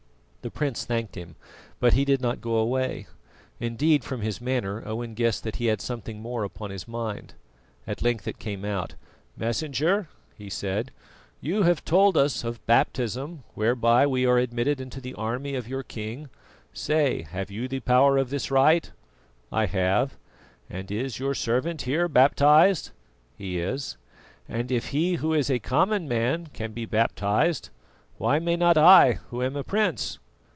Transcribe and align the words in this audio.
The 0.43 0.49
prince 0.49 0.85
thanked 0.85 1.13
him, 1.13 1.35
but 1.79 1.93
he 1.93 2.03
did 2.03 2.19
not 2.19 2.41
go 2.41 2.55
away. 2.55 3.05
Indeed, 3.59 4.03
from 4.03 4.21
his 4.21 4.41
manner 4.41 4.81
Owen 4.87 5.13
guessed 5.13 5.43
that 5.43 5.57
he 5.57 5.67
had 5.67 5.81
something 5.81 6.19
more 6.19 6.43
upon 6.43 6.71
his 6.71 6.87
mind. 6.87 7.35
At 7.85 8.01
length 8.01 8.27
it 8.27 8.39
came 8.39 8.65
out. 8.65 8.95
"Messenger," 9.37 10.09
he 10.35 10.49
said, 10.49 10.89
"you 11.41 11.61
have 11.61 11.85
told 11.85 12.17
us 12.17 12.43
of 12.43 12.65
baptism 12.65 13.43
whereby 13.53 14.07
we 14.07 14.25
are 14.25 14.39
admitted 14.39 14.81
into 14.81 14.99
the 14.99 15.13
army 15.13 15.53
of 15.53 15.67
your 15.67 15.83
King; 15.83 16.27
say, 16.73 17.21
have 17.21 17.51
you 17.51 17.67
the 17.67 17.81
power 17.81 18.17
of 18.17 18.31
this 18.31 18.49
rite?" 18.49 18.93
"I 19.51 19.67
have." 19.67 20.17
"And 20.71 20.89
is 20.89 21.19
your 21.19 21.35
servant 21.35 21.83
here 21.83 22.07
baptised?" 22.07 22.89
"He 23.37 23.59
is." 23.59 23.95
"Then 24.49 24.65
if 24.71 24.87
he 24.87 25.15
who 25.17 25.35
is 25.35 25.51
a 25.51 25.59
common 25.59 26.07
man 26.07 26.47
can 26.47 26.73
be 26.73 26.87
baptised, 26.87 27.69
why 28.17 28.39
may 28.39 28.55
not 28.55 28.75
I 28.75 29.19
who 29.29 29.43
am 29.43 29.55
a 29.55 29.63
prince?" 29.63 30.17